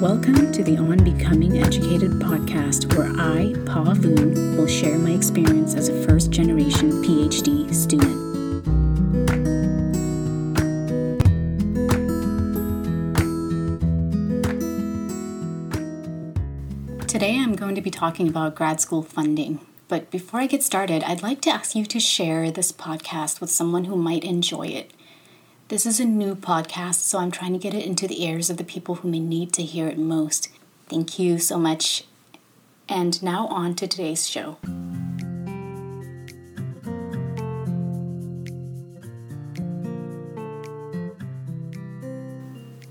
[0.00, 5.74] Welcome to the On Becoming Educated podcast, where I, Pa Voon, will share my experience
[5.74, 8.16] as a first generation PhD student.
[17.06, 19.60] Today I'm going to be talking about grad school funding.
[19.86, 23.50] But before I get started, I'd like to ask you to share this podcast with
[23.50, 24.94] someone who might enjoy it.
[25.70, 28.56] This is a new podcast, so I'm trying to get it into the ears of
[28.56, 30.48] the people who may need to hear it most.
[30.88, 32.02] Thank you so much.
[32.88, 34.56] And now on to today's show.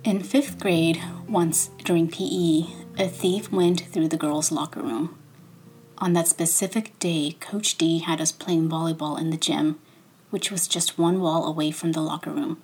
[0.06, 2.64] In fifth grade, once during PE,
[2.98, 5.20] a thief went through the girls' locker room.
[5.98, 9.82] On that specific day, Coach D had us playing volleyball in the gym,
[10.30, 12.64] which was just one wall away from the locker room.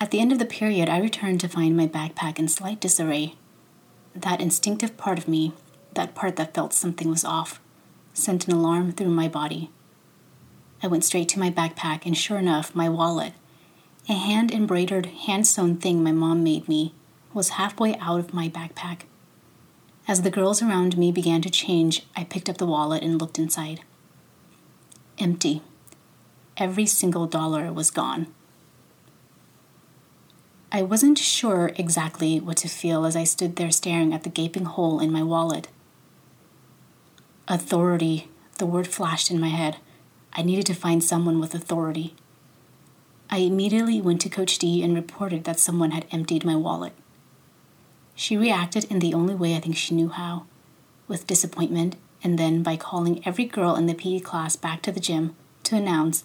[0.00, 3.34] At the end of the period, I returned to find my backpack in slight disarray.
[4.14, 5.52] That instinctive part of me,
[5.94, 7.60] that part that felt something was off,
[8.14, 9.70] sent an alarm through my body.
[10.82, 13.32] I went straight to my backpack, and sure enough, my wallet,
[14.08, 16.94] a hand embroidered, hand sewn thing my mom made me,
[17.34, 19.00] was halfway out of my backpack.
[20.06, 23.38] As the girls around me began to change, I picked up the wallet and looked
[23.38, 23.80] inside.
[25.18, 25.60] Empty.
[26.56, 28.32] Every single dollar was gone.
[30.70, 34.66] I wasn't sure exactly what to feel as I stood there staring at the gaping
[34.66, 35.68] hole in my wallet.
[37.46, 39.78] Authority, the word flashed in my head.
[40.34, 42.14] I needed to find someone with authority.
[43.30, 46.92] I immediately went to Coach D and reported that someone had emptied my wallet.
[48.14, 50.44] She reacted in the only way I think she knew how
[51.06, 55.00] with disappointment, and then by calling every girl in the PE class back to the
[55.00, 56.24] gym to announce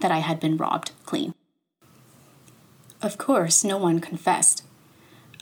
[0.00, 1.34] that I had been robbed clean.
[3.06, 4.64] Of course, no one confessed.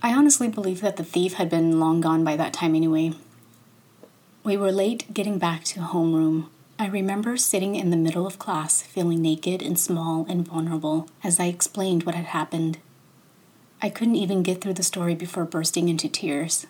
[0.03, 3.15] I honestly believe that the thief had been long gone by that time anyway.
[4.43, 6.49] We were late getting back to homeroom.
[6.79, 11.41] I remember sitting in the middle of class, feeling naked and small and vulnerable as
[11.41, 12.81] I explained what had happened.
[13.81, 16.67] I couldn't even get through the story before bursting into tears.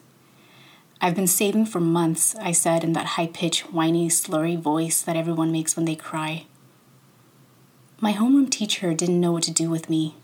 [1.01, 5.17] I've been saving for months, I said in that high pitched, whiny, slurry voice that
[5.17, 6.47] everyone makes when they cry.
[8.01, 10.15] My homeroom teacher didn't know what to do with me.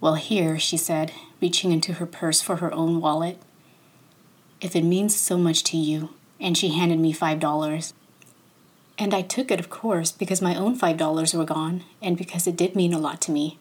[0.00, 3.40] Well, here, she said, reaching into her purse for her own wallet.
[4.60, 7.94] If it means so much to you, and she handed me five dollars.
[8.98, 12.46] And I took it, of course, because my own five dollars were gone, and because
[12.46, 13.58] it did mean a lot to me.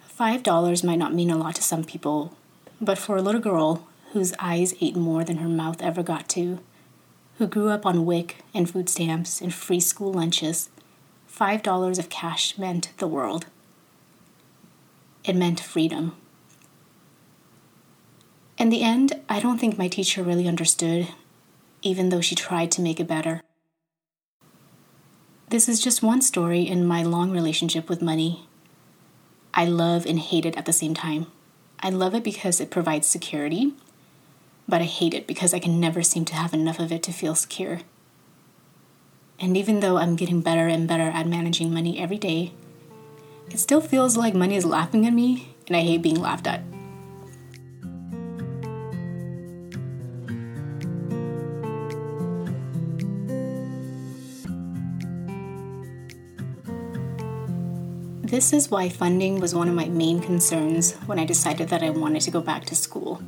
[0.00, 2.34] Five dollars might not mean a lot to some people,
[2.80, 6.58] but for a little girl whose eyes ate more than her mouth ever got to,
[7.38, 10.70] who grew up on WIC and food stamps and free school lunches,
[11.26, 13.46] five dollars of cash meant the world.
[15.26, 16.16] It meant freedom.
[18.58, 21.08] In the end, I don't think my teacher really understood,
[21.82, 23.42] even though she tried to make it better.
[25.48, 28.46] This is just one story in my long relationship with money.
[29.52, 31.26] I love and hate it at the same time.
[31.80, 33.74] I love it because it provides security,
[34.68, 37.12] but I hate it because I can never seem to have enough of it to
[37.12, 37.80] feel secure.
[39.40, 42.52] And even though I'm getting better and better at managing money every day,
[43.50, 46.62] it still feels like money is laughing at me, and I hate being laughed at.
[58.26, 61.90] This is why funding was one of my main concerns when I decided that I
[61.90, 63.22] wanted to go back to school.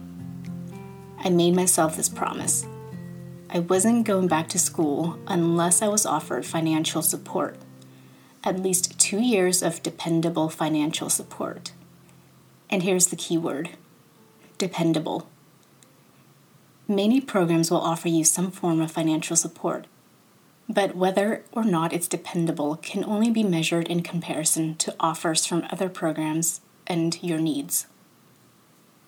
[1.21, 2.67] I made myself this promise.
[3.49, 7.57] I wasn't going back to school unless I was offered financial support
[8.45, 11.73] at least two years of dependable financial support.
[12.71, 13.71] And here's the key word
[14.59, 15.29] dependable.
[16.89, 19.87] Many programs will offer you some form of financial support,
[20.69, 25.67] but whether or not it's dependable can only be measured in comparison to offers from
[25.71, 27.87] other programs and your needs.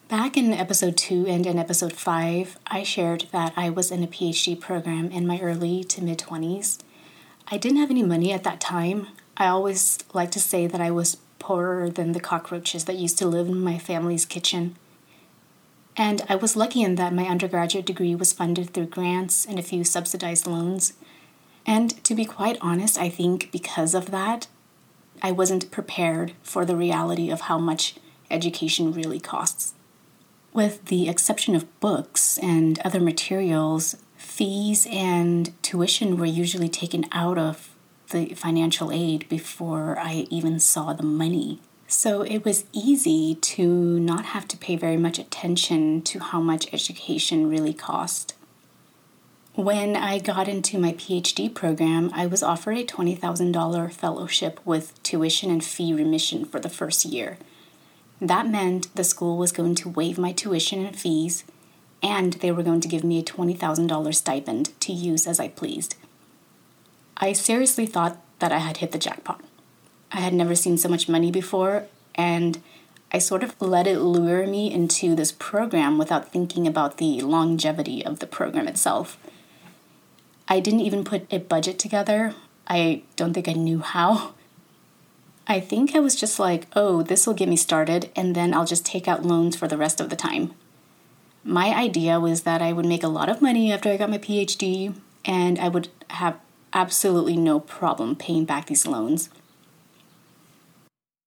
[0.08, 4.08] Back in episode 2 and in episode 5, I shared that I was in a
[4.08, 6.78] PhD program in my early to mid 20s.
[7.48, 9.06] I didn't have any money at that time,
[9.40, 13.26] I always like to say that I was poorer than the cockroaches that used to
[13.26, 14.76] live in my family's kitchen.
[15.96, 19.62] And I was lucky in that my undergraduate degree was funded through grants and a
[19.62, 20.92] few subsidized loans.
[21.66, 24.46] And to be quite honest, I think because of that,
[25.22, 27.94] I wasn't prepared for the reality of how much
[28.30, 29.72] education really costs.
[30.52, 37.38] With the exception of books and other materials, fees and tuition were usually taken out
[37.38, 37.69] of
[38.10, 41.60] the financial aid before I even saw the money
[41.92, 46.72] So it was easy to not have to pay very much attention to how much
[46.72, 48.34] education really cost.
[49.56, 55.50] When I got into my PhD program, I was offered a $20,000 fellowship with tuition
[55.50, 57.38] and fee remission for the first year.
[58.20, 61.42] That meant the school was going to waive my tuition and fees,
[62.00, 65.96] and they were going to give me a $20,000 stipend to use as I pleased.
[67.22, 69.44] I seriously thought that I had hit the jackpot.
[70.10, 71.84] I had never seen so much money before,
[72.14, 72.62] and
[73.12, 78.04] I sort of let it lure me into this program without thinking about the longevity
[78.04, 79.18] of the program itself.
[80.48, 82.34] I didn't even put a budget together.
[82.66, 84.32] I don't think I knew how.
[85.46, 88.64] I think I was just like, oh, this will get me started, and then I'll
[88.64, 90.54] just take out loans for the rest of the time.
[91.44, 94.18] My idea was that I would make a lot of money after I got my
[94.18, 94.94] PhD,
[95.24, 96.38] and I would have
[96.72, 99.30] absolutely no problem paying back these loans.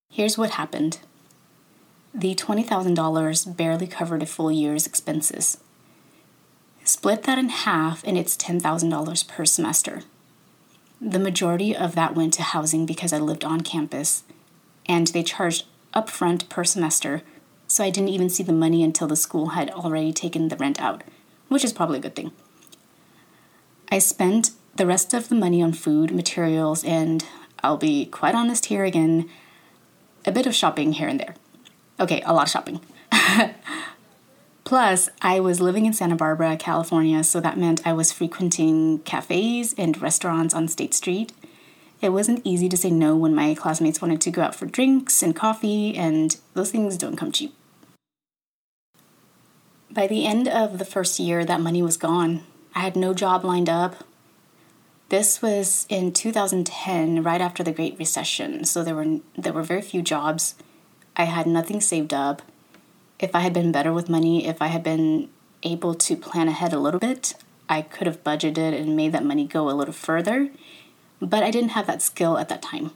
[0.09, 0.99] Here's what happened
[2.13, 5.57] the $20,000 barely covered a full year's expenses.
[6.83, 10.01] Split that in half, and it's $10,000 per semester.
[11.01, 14.23] The majority of that went to housing because I lived on campus,
[14.85, 17.23] and they charged upfront per semester,
[17.67, 20.79] so I didn't even see the money until the school had already taken the rent
[20.79, 21.03] out,
[21.47, 22.31] which is probably a good thing.
[23.91, 27.25] I spent the rest of the money on food, materials, and
[27.63, 29.29] I'll be quite honest here again,
[30.25, 31.35] a bit of shopping here and there.
[31.99, 32.81] Okay, a lot of shopping.
[34.63, 39.75] Plus, I was living in Santa Barbara, California, so that meant I was frequenting cafes
[39.77, 41.33] and restaurants on State Street.
[42.01, 45.21] It wasn't easy to say no when my classmates wanted to go out for drinks
[45.21, 47.53] and coffee, and those things don't come cheap.
[49.91, 52.43] By the end of the first year, that money was gone.
[52.73, 54.03] I had no job lined up.
[55.13, 59.83] This was in 2010, right after the Great Recession, so there were there were very
[59.83, 60.55] few jobs.
[61.15, 62.41] I had nothing saved up
[63.19, 65.29] if I had been better with money, if I had been
[65.61, 67.35] able to plan ahead a little bit,
[67.69, 70.49] I could have budgeted and made that money go a little further,
[71.21, 72.89] but I didn't have that skill at that time.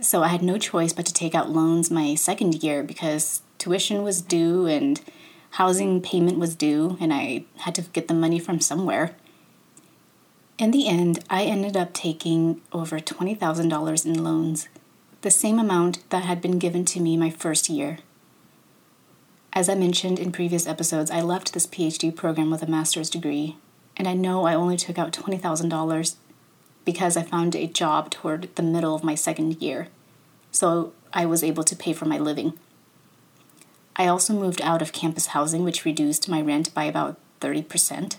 [0.00, 4.04] So I had no choice but to take out loans my second year because tuition
[4.04, 5.02] was due and
[5.50, 9.14] housing payment was due, and I had to get the money from somewhere.
[10.56, 14.68] In the end, I ended up taking over $20,000 in loans,
[15.22, 17.98] the same amount that had been given to me my first year.
[19.52, 23.56] As I mentioned in previous episodes, I left this PhD program with a master's degree,
[23.96, 26.14] and I know I only took out $20,000
[26.84, 29.88] because I found a job toward the middle of my second year,
[30.52, 32.56] so I was able to pay for my living.
[33.96, 38.18] I also moved out of campus housing, which reduced my rent by about 30%.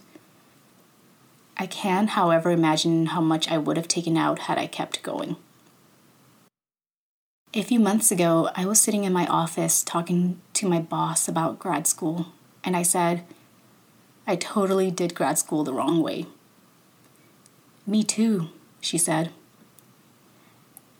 [1.57, 5.37] I can, however, imagine how much I would have taken out had I kept going.
[7.53, 11.59] A few months ago, I was sitting in my office talking to my boss about
[11.59, 12.33] grad school,
[12.65, 13.23] and I said,
[14.27, 16.25] I totally did grad school the wrong way.
[17.87, 18.49] Me too,
[18.81, 19.31] she said.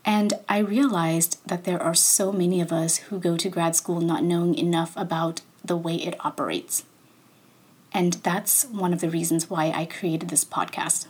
[0.06, 4.00] And I realized that there are so many of us who go to grad school
[4.00, 6.84] not knowing enough about the way it operates.
[7.96, 11.08] And that's one of the reasons why I created this podcast.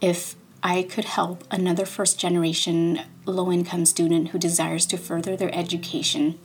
[0.00, 5.52] If I could help another first generation low income student who desires to further their
[5.52, 6.38] education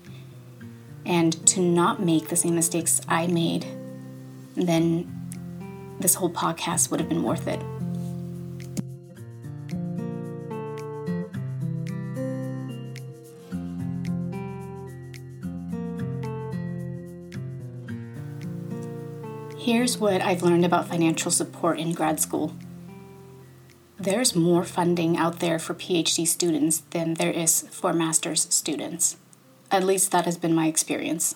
[1.06, 3.68] and to not make the same mistakes I made,
[4.56, 5.14] then
[6.00, 7.62] this whole podcast would have been worth it.
[19.66, 22.54] Here's what I've learned about financial support in grad school
[23.98, 29.18] there's more funding out there for PhD students than there is for master's students.
[29.72, 31.36] At least that has been my experience.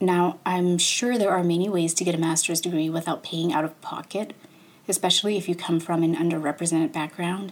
[0.00, 3.64] Now, I'm sure there are many ways to get a master's degree without paying out
[3.64, 4.32] of pocket,
[4.86, 7.50] especially if you come from an underrepresented background,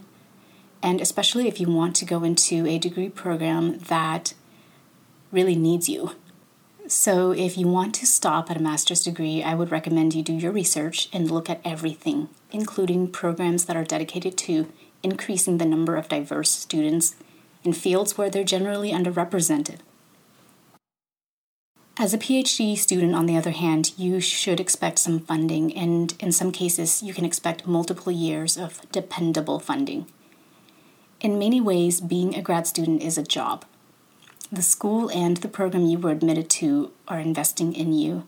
[0.80, 4.34] and especially if you want to go into a degree program that
[5.32, 6.12] really needs you.
[6.94, 10.34] So, if you want to stop at a master's degree, I would recommend you do
[10.34, 14.70] your research and look at everything, including programs that are dedicated to
[15.02, 17.14] increasing the number of diverse students
[17.64, 19.78] in fields where they're generally underrepresented.
[21.98, 26.30] As a PhD student, on the other hand, you should expect some funding, and in
[26.30, 30.04] some cases, you can expect multiple years of dependable funding.
[31.22, 33.64] In many ways, being a grad student is a job.
[34.52, 38.26] The school and the program you were admitted to are investing in you.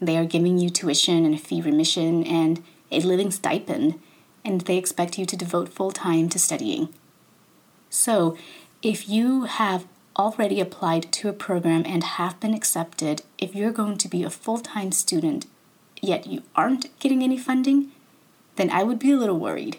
[0.00, 2.62] They are giving you tuition and a fee remission and
[2.92, 3.98] a living stipend,
[4.44, 6.90] and they expect you to devote full time to studying.
[7.90, 8.38] So,
[8.82, 9.84] if you have
[10.16, 14.30] already applied to a program and have been accepted, if you're going to be a
[14.30, 15.46] full time student
[16.00, 17.90] yet you aren't getting any funding,
[18.56, 19.78] then I would be a little worried.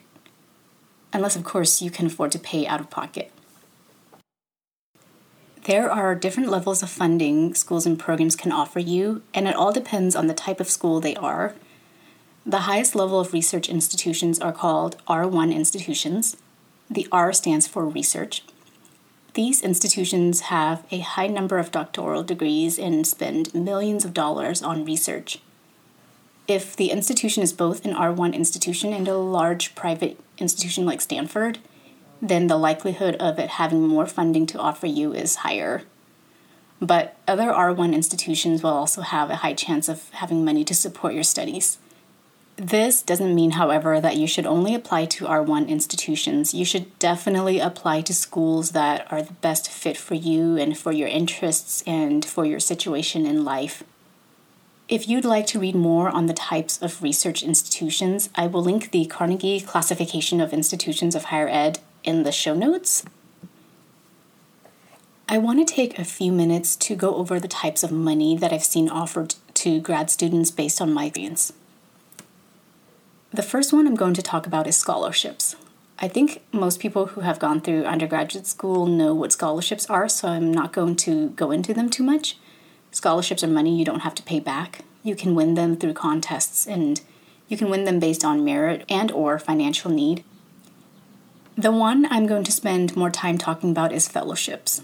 [1.14, 3.32] Unless, of course, you can afford to pay out of pocket.
[5.66, 9.74] There are different levels of funding schools and programs can offer you, and it all
[9.74, 11.56] depends on the type of school they are.
[12.46, 16.38] The highest level of research institutions are called R1 institutions.
[16.90, 18.44] The R stands for research.
[19.34, 24.86] These institutions have a high number of doctoral degrees and spend millions of dollars on
[24.86, 25.40] research
[26.48, 31.60] if the institution is both an R1 institution and a large private institution like Stanford,
[32.22, 35.84] then the likelihood of it having more funding to offer you is higher.
[36.82, 41.14] But other R1 institutions will also have a high chance of having money to support
[41.14, 41.78] your studies.
[42.58, 46.54] This doesn't mean, however, that you should only apply to R1 institutions.
[46.54, 50.94] You should definitely apply to schools that are the best fit for you and for
[50.94, 53.84] your interests and for your situation in life.
[54.88, 58.92] If you'd like to read more on the types of research institutions, I will link
[58.92, 63.04] the Carnegie Classification of Institutions of Higher Ed in the show notes.
[65.28, 68.54] I want to take a few minutes to go over the types of money that
[68.54, 71.52] I've seen offered to grad students based on my experience.
[73.32, 75.56] The first one I'm going to talk about is scholarships.
[75.98, 80.28] I think most people who have gone through undergraduate school know what scholarships are, so
[80.28, 82.38] I'm not going to go into them too much.
[82.92, 84.86] Scholarships are money you don't have to pay back.
[85.04, 87.02] You can win them through contests and
[87.48, 90.24] you can win them based on merit and or financial need.
[91.58, 94.82] The one I'm going to spend more time talking about is fellowships.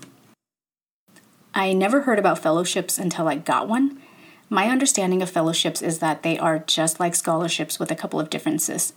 [1.53, 4.01] I never heard about fellowships until I got one.
[4.49, 8.29] My understanding of fellowships is that they are just like scholarships with a couple of
[8.29, 8.93] differences.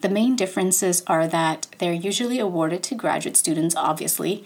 [0.00, 4.44] The main differences are that they're usually awarded to graduate students, obviously,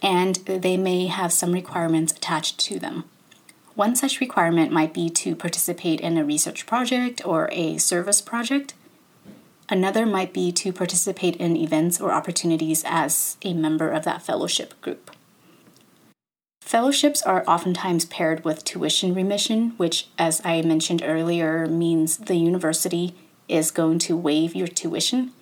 [0.00, 3.04] and they may have some requirements attached to them.
[3.74, 8.72] One such requirement might be to participate in a research project or a service project.
[9.70, 14.80] Another might be to participate in events or opportunities as a member of that fellowship
[14.80, 15.10] group.
[16.62, 23.14] Fellowships are oftentimes paired with tuition remission, which, as I mentioned earlier, means the university
[23.48, 25.32] is going to waive your tuition.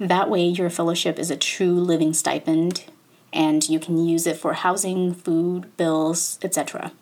[0.00, 2.84] That way, your fellowship is a true living stipend
[3.32, 6.92] and you can use it for housing, food, bills, etc.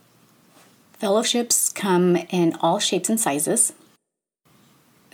[0.95, 3.73] Fellowships come in all shapes and sizes.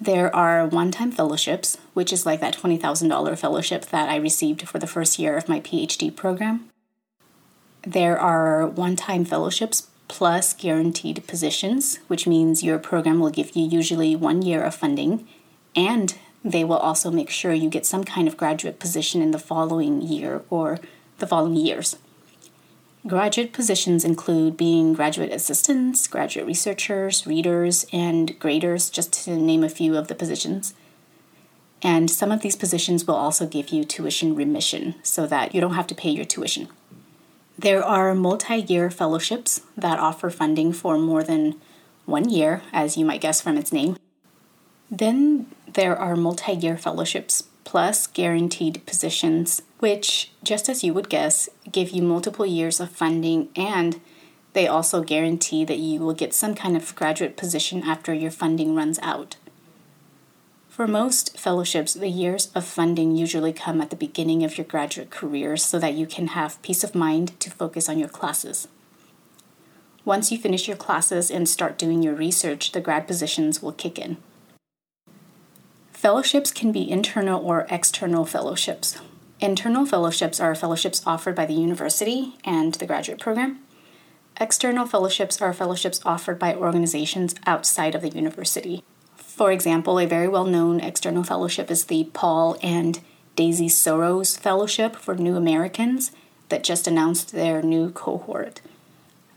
[0.00, 4.78] There are one time fellowships, which is like that $20,000 fellowship that I received for
[4.78, 6.70] the first year of my PhD program.
[7.82, 13.66] There are one time fellowships plus guaranteed positions, which means your program will give you
[13.66, 15.28] usually one year of funding,
[15.76, 19.38] and they will also make sure you get some kind of graduate position in the
[19.38, 20.78] following year or
[21.18, 21.96] the following years.
[23.06, 29.70] Graduate positions include being graduate assistants, graduate researchers, readers, and graders, just to name a
[29.70, 30.74] few of the positions.
[31.82, 35.74] And some of these positions will also give you tuition remission so that you don't
[35.74, 36.68] have to pay your tuition.
[37.58, 41.58] There are multi year fellowships that offer funding for more than
[42.04, 43.96] one year, as you might guess from its name.
[44.90, 51.48] Then there are multi year fellowships plus guaranteed positions, which, just as you would guess,
[51.70, 54.00] give you multiple years of funding and
[54.52, 58.74] they also guarantee that you will get some kind of graduate position after your funding
[58.74, 59.36] runs out.
[60.68, 65.10] For most fellowships, the years of funding usually come at the beginning of your graduate
[65.10, 68.68] career so that you can have peace of mind to focus on your classes.
[70.04, 73.98] Once you finish your classes and start doing your research, the grad positions will kick
[73.98, 74.16] in.
[75.92, 78.98] Fellowships can be internal or external fellowships.
[79.40, 83.60] Internal fellowships are fellowships offered by the university and the graduate program.
[84.38, 88.84] External fellowships are fellowships offered by organizations outside of the university.
[89.16, 93.00] For example, a very well known external fellowship is the Paul and
[93.34, 96.12] Daisy Soros Fellowship for New Americans
[96.50, 98.60] that just announced their new cohort.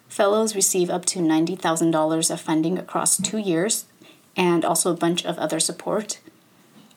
[0.09, 3.85] Fellows receive up to $90,000 of funding across two years
[4.35, 6.19] and also a bunch of other support.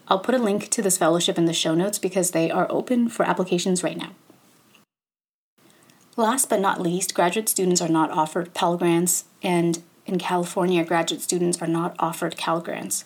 [0.09, 3.09] I'll put a link to this fellowship in the show notes because they are open
[3.09, 4.13] for applications right now.
[6.17, 11.21] Last but not least, graduate students are not offered Pell Grants, and in California, graduate
[11.21, 13.05] students are not offered Cal Grants.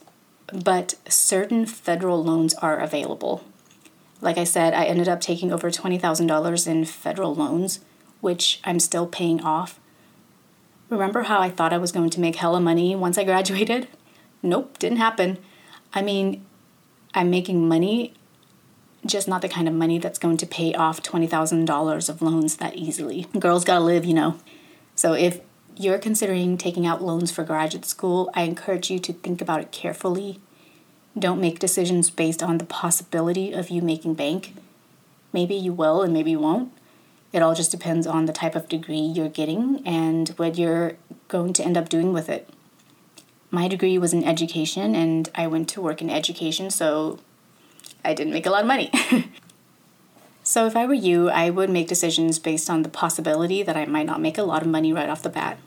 [0.52, 3.42] But certain federal loans are available.
[4.21, 7.80] Like I said, I ended up taking over $20,000 in federal loans,
[8.21, 9.80] which I'm still paying off.
[10.90, 13.88] Remember how I thought I was going to make hella money once I graduated?
[14.42, 15.38] Nope, didn't happen.
[15.92, 16.45] I mean,
[17.14, 18.14] I'm making money
[19.07, 22.76] just not the kind of money that's going to pay off $20,000 of loans that
[22.76, 23.26] easily.
[23.38, 24.38] Girls gotta live, you know.
[24.95, 25.40] So if
[25.76, 29.73] you're considering taking out loans for graduate school, I encourage you to think about it
[29.73, 30.40] carefully.
[31.19, 34.55] Don't make decisions based on the possibility of you making bank.
[35.33, 36.73] Maybe you will and maybe you won't.
[37.33, 40.97] It all just depends on the type of degree you're getting and what you're
[41.29, 42.49] going to end up doing with it.
[43.52, 47.19] My degree was in education and I went to work in education, so
[48.04, 48.92] I didn't make a lot of money.
[50.45, 53.87] so if I were you, I would make decisions based on the possibility that I
[53.87, 55.59] might not make a lot of money right off the bat.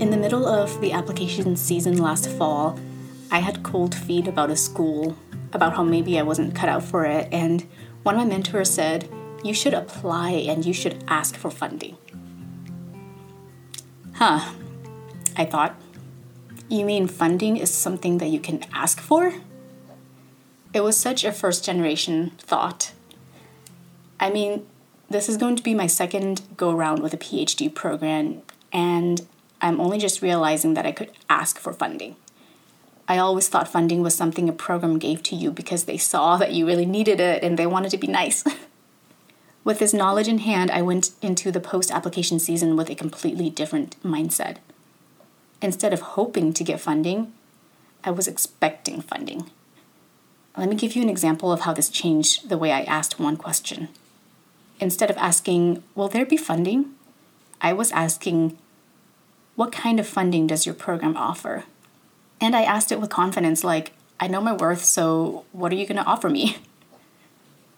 [0.00, 2.80] In the middle of the application season last fall,
[3.30, 5.16] I had cold feet about a school,
[5.52, 7.64] about how maybe I wasn't cut out for it, and
[8.08, 9.06] one of my mentors said,
[9.44, 11.98] You should apply and you should ask for funding.
[14.14, 14.54] Huh,
[15.36, 15.78] I thought.
[16.70, 19.34] You mean funding is something that you can ask for?
[20.72, 22.92] It was such a first generation thought.
[24.18, 24.66] I mean,
[25.10, 28.40] this is going to be my second go around with a PhD program,
[28.72, 29.20] and
[29.60, 32.16] I'm only just realizing that I could ask for funding.
[33.08, 36.52] I always thought funding was something a program gave to you because they saw that
[36.52, 38.44] you really needed it and they wanted to be nice.
[39.64, 43.50] With this knowledge in hand, I went into the post application season with a completely
[43.50, 44.58] different mindset.
[45.60, 47.32] Instead of hoping to get funding,
[48.04, 49.50] I was expecting funding.
[50.56, 53.36] Let me give you an example of how this changed the way I asked one
[53.36, 53.88] question.
[54.80, 56.94] Instead of asking, Will there be funding?
[57.60, 58.56] I was asking,
[59.56, 61.64] What kind of funding does your program offer?
[62.40, 65.86] And I asked it with confidence, like, I know my worth, so what are you
[65.86, 66.58] going to offer me?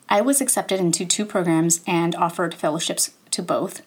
[0.09, 3.83] I was accepted into two programs and offered fellowships to both.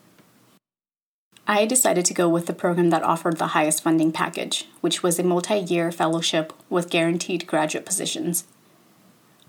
[1.45, 5.19] I decided to go with the program that offered the highest funding package, which was
[5.19, 8.45] a multi year fellowship with guaranteed graduate positions.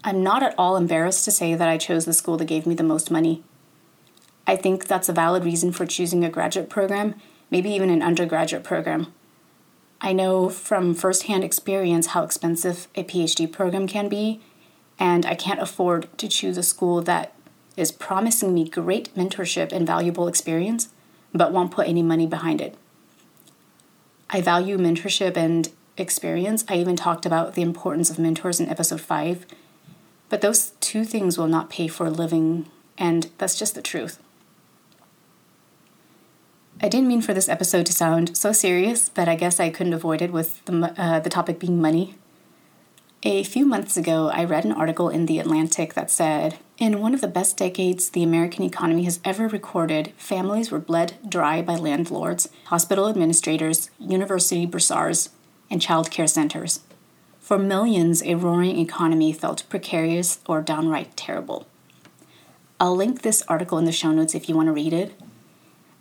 [0.02, 2.74] I'm not at all embarrassed to say that I chose the school that gave me
[2.74, 3.44] the most money.
[4.46, 7.14] I think that's a valid reason for choosing a graduate program,
[7.50, 9.14] maybe even an undergraduate program.
[10.04, 14.42] I know from firsthand experience how expensive a PhD program can be
[14.98, 17.32] and I can't afford to choose a school that
[17.74, 20.90] is promising me great mentorship and valuable experience,
[21.32, 22.76] but won't put any money behind it.
[24.28, 26.66] I value mentorship and experience.
[26.68, 29.46] I even talked about the importance of mentors in episode 5.
[30.28, 32.66] But those two things will not pay for a living,
[32.98, 34.18] and that's just the truth.
[36.80, 39.92] I didn't mean for this episode to sound so serious, but I guess I couldn't
[39.92, 42.16] avoid it with the, uh, the topic being money.
[43.22, 47.14] A few months ago, I read an article in The Atlantic that said In one
[47.14, 51.76] of the best decades the American economy has ever recorded, families were bled dry by
[51.76, 55.30] landlords, hospital administrators, university bursars,
[55.70, 56.80] and child care centers.
[57.38, 61.66] For millions, a roaring economy felt precarious or downright terrible.
[62.78, 65.18] I'll link this article in the show notes if you want to read it.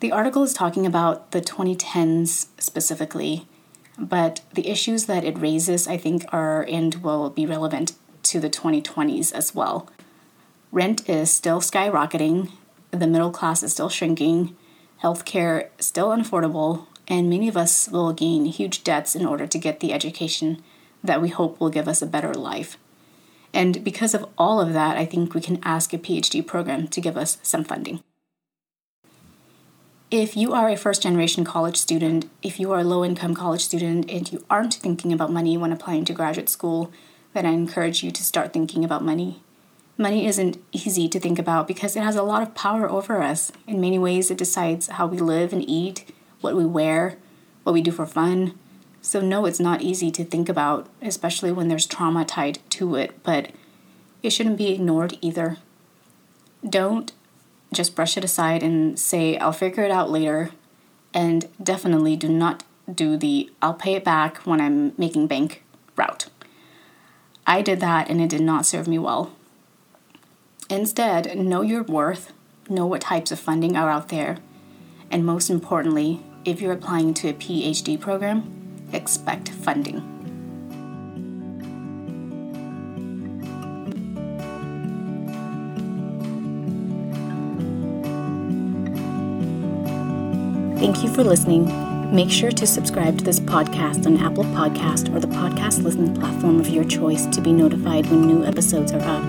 [0.03, 3.47] The article is talking about the 2010s specifically
[3.97, 8.49] but the issues that it raises, I think, are and will be relevant to the
[8.49, 9.89] 2020s as well.
[10.73, 12.51] Rent is still skyrocketing,
[12.91, 14.57] the middle class is still shrinking,
[15.01, 19.79] healthcare still unaffordable, and many of us will gain huge debts in order to get
[19.79, 20.61] the education
[21.01, 22.77] that we hope will give us a better life.
[23.53, 26.99] And because of all of that, I think we can ask a PhD program to
[26.99, 28.03] give us some funding.
[30.13, 33.61] If you are a first generation college student, if you are a low income college
[33.61, 36.91] student, and you aren't thinking about money when applying to graduate school,
[37.33, 39.41] then I encourage you to start thinking about money.
[39.97, 43.51] Money isn't easy to think about because it has a lot of power over us.
[43.65, 47.17] In many ways, it decides how we live and eat, what we wear,
[47.63, 48.53] what we do for fun.
[49.01, 53.23] So, no, it's not easy to think about, especially when there's trauma tied to it,
[53.23, 53.49] but
[54.21, 55.57] it shouldn't be ignored either.
[56.63, 57.13] Don't
[57.73, 60.51] just brush it aside and say, I'll figure it out later.
[61.13, 65.63] And definitely do not do the I'll pay it back when I'm making bank
[65.95, 66.27] route.
[67.45, 69.33] I did that and it did not serve me well.
[70.69, 72.33] Instead, know your worth,
[72.69, 74.37] know what types of funding are out there,
[75.11, 80.12] and most importantly, if you're applying to a PhD program, expect funding.
[91.13, 91.65] For listening.
[92.13, 96.59] Make sure to subscribe to this podcast on Apple Podcast or the podcast listening platform
[96.59, 99.23] of your choice to be notified when new episodes are up.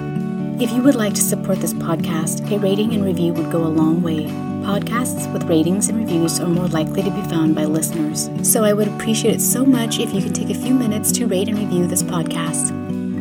[0.61, 3.69] If you would like to support this podcast, a rating and review would go a
[3.69, 4.25] long way.
[4.65, 8.73] Podcasts with ratings and reviews are more likely to be found by listeners, so I
[8.73, 11.59] would appreciate it so much if you could take a few minutes to rate and
[11.59, 12.73] review this podcast.